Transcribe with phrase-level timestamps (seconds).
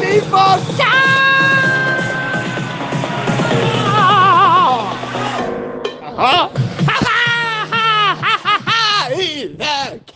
[0.00, 1.60] ready for sound!
[6.02, 6.50] Uh-huh.
[9.18, 10.14] 이렇게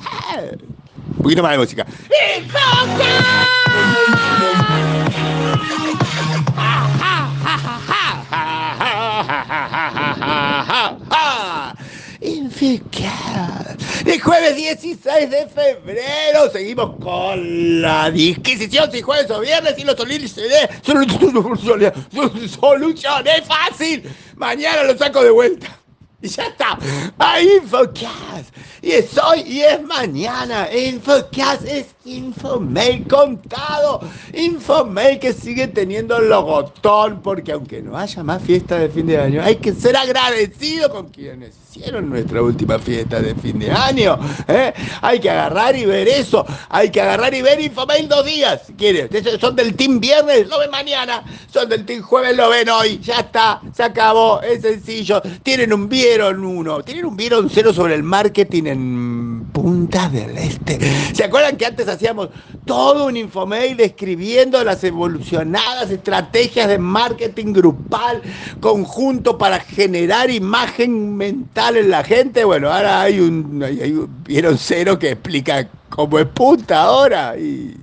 [1.27, 4.04] 이름 알고 the 이성장
[14.45, 20.69] jueves 16 de febrero seguimos con la disquisición si jueves o viernes y los soluciones.
[22.61, 24.03] Soluciones fácil.
[24.37, 25.79] Mañana lo saco de vuelta.
[26.21, 26.79] Y ya está.
[27.19, 28.55] A Infocast.
[28.83, 30.69] Y es hoy y es mañana.
[30.75, 34.01] Infocast es Infomail contado.
[34.35, 37.21] Infomail que sigue teniendo logotón.
[37.23, 41.09] Porque aunque no haya más fiesta de fin de año, hay que ser agradecido con
[41.09, 44.19] quienes hicieron nuestra última fiesta de fin de año.
[44.49, 44.75] ¿eh?
[45.01, 46.45] Hay que agarrar y ver eso.
[46.69, 48.63] Hay que agarrar y ver Infomail dos días.
[48.67, 49.11] Si quieres.
[49.41, 51.25] Son del team viernes, lo ven mañana.
[51.51, 52.99] Son del team jueves, lo ven hoy.
[52.99, 53.63] Ya está.
[53.75, 54.43] Se acabó.
[54.43, 55.23] Es sencillo.
[55.43, 59.24] Tienen un vieron uno, tienen un vieron cero sobre el marketing en
[59.55, 60.81] Punta del Este.
[61.15, 62.31] ¿Se acuerdan que antes hacíamos
[62.65, 68.21] todo un infomail describiendo las evolucionadas estrategias de marketing grupal
[68.59, 72.43] conjunto para generar imagen mental en la gente?
[72.43, 73.65] Bueno, ahora hay un,
[74.27, 77.77] vieron cero que explica cómo es punta ahora y,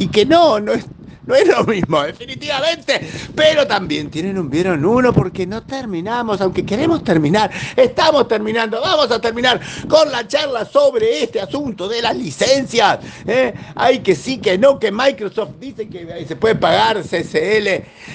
[0.00, 0.84] y que no, no es
[1.28, 3.06] no es lo mismo, definitivamente.
[3.34, 7.50] Pero también tienen un vieron uno porque no terminamos, aunque queremos terminar.
[7.76, 13.00] Estamos terminando, vamos a terminar con la charla sobre este asunto de las licencias.
[13.26, 13.52] ¿eh?
[13.74, 17.68] Hay que sí, que no, que Microsoft dice que se puede pagar CCL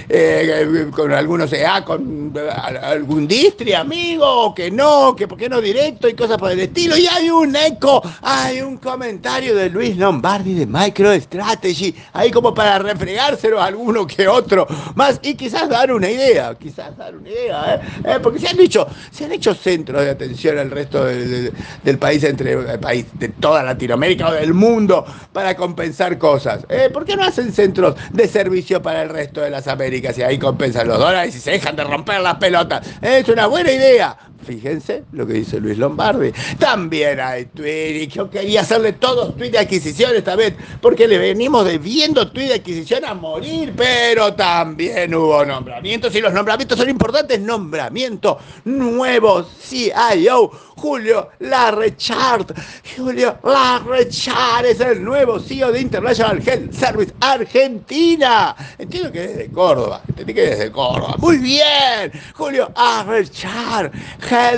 [0.09, 2.33] eh, con algunos EA, con
[2.81, 6.97] algún distri, amigo, que no, que por qué no directo y cosas por el estilo.
[6.97, 12.79] Y hay un eco, hay un comentario de Luis Lombardi de MicroStrategy, ahí como para
[12.79, 14.65] referir fregárselo a alguno que otro
[14.95, 18.13] más y quizás dar una idea, quizás dar una idea, ¿eh?
[18.15, 18.19] ¿Eh?
[18.23, 22.53] porque se han dicho, se han hecho centros de atención al resto del, país, entre
[22.53, 26.65] el país de toda Latinoamérica o del mundo para compensar cosas.
[26.69, 26.89] ¿eh?
[26.93, 30.39] ¿Por qué no hacen centros de servicio para el resto de las Américas y ahí
[30.39, 32.87] compensan los dólares y se dejan de romper las pelotas?
[33.01, 34.17] Es una buena idea.
[34.43, 36.31] Fíjense lo que dice Luis Lombardi.
[36.59, 41.65] También hay tweet yo quería hacerle todos tweet de adquisición esta vez, porque le venimos
[41.65, 47.39] debiendo tweet de adquisición a morir, pero también hubo nombramientos y los nombramientos son importantes.
[47.39, 52.53] Nombramiento nuevo CIO Julio Larrechard.
[52.97, 58.55] Julio Larrechard es el nuevo CEO de International Health Service Argentina.
[58.77, 60.01] Entiendo que es de Córdoba.
[60.07, 61.15] Entendí que es de Córdoba.
[61.19, 62.11] Muy bien.
[62.33, 63.91] Julio Larrechard.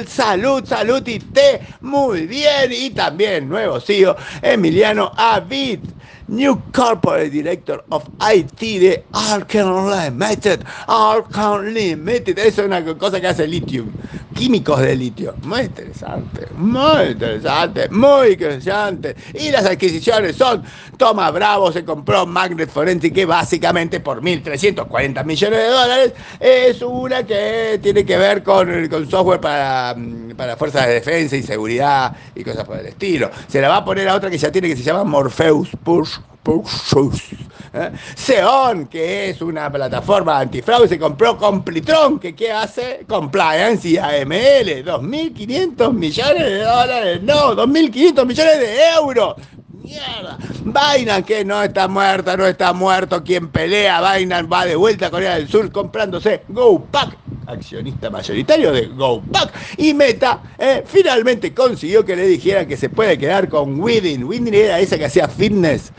[0.07, 1.61] Salud, salud y té.
[1.81, 2.71] Muy bien.
[2.71, 5.79] Y también nuevo CEO Emiliano Avid.
[6.27, 10.65] New Corporate Director of IT de Arcan Limited.
[10.87, 13.91] Arcan Limited, eso es una cosa que hace Lithium.
[14.35, 15.33] Químicos de litio.
[15.43, 19.15] Muy interesante, muy interesante, muy interesante.
[19.33, 20.61] Y las adquisiciones son,
[20.97, 27.23] Toma Bravo se compró Magnet Forensic, que básicamente por 1.340 millones de dólares es una
[27.23, 29.95] que tiene que ver con, con software para,
[30.35, 33.31] para fuerzas de defensa y seguridad y cosas por el estilo.
[33.47, 36.19] Se la va a poner a otra que ya tiene que se llama Morpheus Push
[37.75, 37.91] ¿Eh?
[38.15, 43.05] Seon, que es una plataforma antifraude, se compró Complitron, que ¿qué hace?
[43.05, 49.35] Compliance y AML, 2.500 millones de dólares, no, 2.500 millones de euros.
[49.83, 50.37] Mierda.
[50.63, 53.23] Binance, que no está muerta, no está muerto.
[53.23, 58.87] Quien pelea, Binance va de vuelta a Corea del Sur comprándose GoPack, accionista mayoritario de
[58.87, 59.51] GoPack.
[59.77, 64.23] Y Meta eh, finalmente consiguió que le dijeran que se puede quedar con Within.
[64.23, 65.91] Within era esa que hacía fitness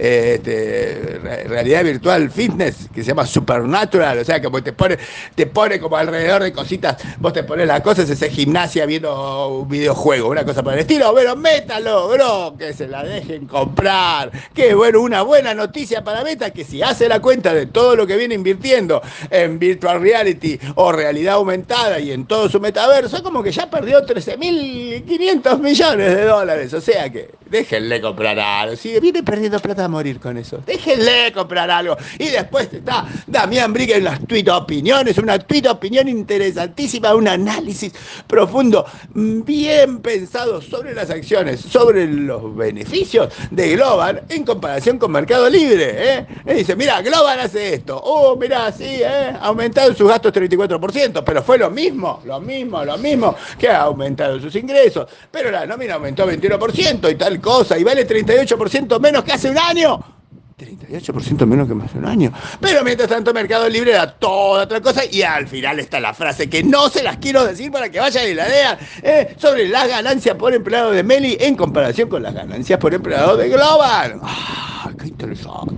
[0.00, 4.98] este, realidad virtual fitness que se llama Supernatural, o sea, como te pone,
[5.34, 9.68] te pone como alrededor de cositas, vos te pones las cosas, ese gimnasia viendo un
[9.68, 14.30] videojuego, una cosa por el estilo, pero Meta logró que se la dejen comprar.
[14.54, 18.06] Que bueno, una buena noticia para Meta que si hace la cuenta de todo lo
[18.06, 23.42] que viene invirtiendo en virtual reality o realidad aumentada y en todo su metaverso, como
[23.42, 29.22] que ya perdió 13.500 millones de dólares, o sea que déjenle comprar algo, sigue viene
[29.22, 30.62] perdiendo plata morir con eso.
[30.64, 31.96] Déjenle comprar algo.
[32.18, 37.92] Y después está Damián Brigue en las tweet opiniones, una tweet opinión interesantísima, un análisis
[38.26, 45.48] profundo, bien pensado sobre las acciones, sobre los beneficios de Global en comparación con Mercado
[45.48, 45.94] Libre.
[45.96, 46.26] ¿eh?
[46.54, 48.00] dice, mira, Global hace esto.
[48.02, 49.32] Oh, mira, sí, ¿eh?
[49.38, 53.82] ha aumentado sus gastos 34%, pero fue lo mismo, lo mismo, lo mismo que ha
[53.82, 55.08] aumentado sus ingresos.
[55.30, 59.58] Pero la nómina aumentó 21% y tal cosa, y vale 38% menos que hace un
[59.58, 60.19] año
[60.60, 62.32] 38% menos que de un año.
[62.60, 65.02] Pero mientras tanto, Mercado Libre da toda otra cosa.
[65.10, 68.28] Y al final está la frase que no se las quiero decir para que vayan
[68.28, 68.78] y la lean.
[69.02, 73.36] eh, sobre las ganancias por empleado de Meli en comparación con las ganancias por empleado
[73.36, 74.20] de Global.
[74.22, 75.74] ¡Ah, qué interesante!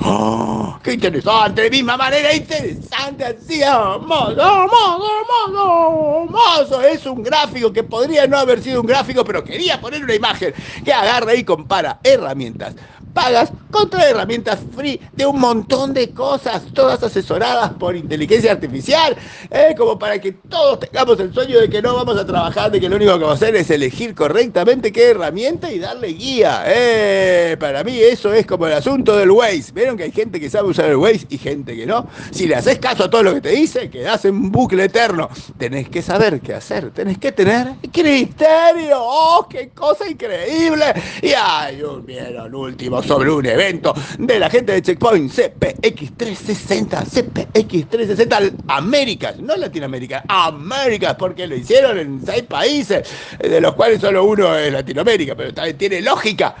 [0.00, 1.62] ¡Ah, ¡Qué interesante!
[1.62, 3.24] De misma manera, interesante.
[3.24, 5.06] Así, hermoso, hermoso,
[5.48, 6.82] hermoso, hermoso.
[6.82, 10.52] Es un gráfico que podría no haber sido un gráfico, pero quería poner una imagen
[10.84, 12.74] que agarra y compara herramientas
[13.16, 14.25] pagas contra herramientas
[14.74, 19.16] free de un montón de cosas, todas asesoradas por inteligencia artificial,
[19.50, 22.80] eh, como para que todos tengamos el sueño de que no vamos a trabajar, de
[22.80, 26.64] que lo único que vamos a hacer es elegir correctamente qué herramienta y darle guía.
[26.66, 29.72] Eh, para mí eso es como el asunto del Waze.
[29.72, 32.08] ¿Vieron que hay gente que sabe usar el Waze y gente que no?
[32.30, 35.28] Si le haces caso a todo lo que te dice, quedás en un bucle eterno.
[35.58, 38.98] Tenés que saber qué hacer, tenés que tener criterio.
[38.98, 40.84] ¡Oh, qué cosa increíble!
[41.22, 48.54] Y hay un vieron último sobre un evento de la gente de Checkpoint CPX360, CPX360
[48.68, 53.08] Américas, no Latinoamérica, Américas, porque lo hicieron en seis países,
[53.38, 56.54] de los cuales solo uno es Latinoamérica, pero también tiene lógica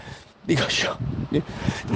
[0.46, 0.96] digo yo,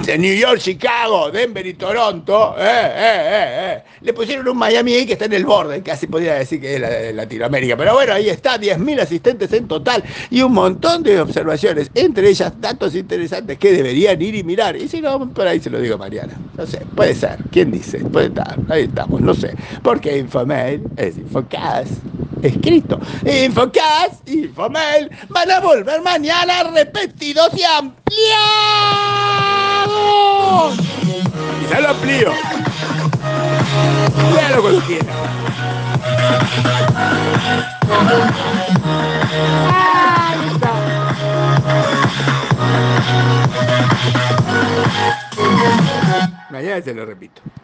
[0.05, 5.05] de New York, Chicago, Denver y Toronto, eh, eh, eh, le pusieron un Miami ahí
[5.05, 8.13] que está en el borde, casi podría decir que es la de Latinoamérica, pero bueno,
[8.13, 13.57] ahí está, 10.000 asistentes en total y un montón de observaciones, entre ellas datos interesantes
[13.57, 16.33] que deberían ir y mirar, y si no, por ahí se lo digo a Mariana,
[16.57, 17.99] no sé, puede ser, ¿quién dice?
[17.99, 19.53] Puede estar, ahí estamos, no sé,
[19.83, 21.91] porque Infomail es Infocast
[22.43, 22.99] escrito.
[23.25, 25.09] Infocast, Infomail.
[25.29, 29.30] Van a volver mañana repetidos y ampliados.
[30.51, 32.31] Y se lo amplío.
[34.35, 35.05] Léalo cuando quiera.
[46.49, 47.41] Mañana se lo repito.